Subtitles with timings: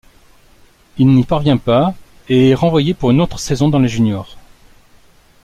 [0.97, 1.93] Il n'y parvient pas
[2.27, 4.35] et est renvoyé pour une autre saison dans les juniors.